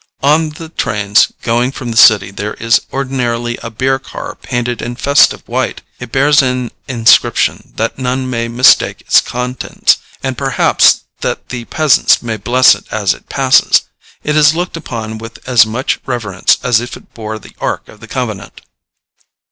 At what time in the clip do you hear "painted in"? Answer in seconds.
4.33-4.95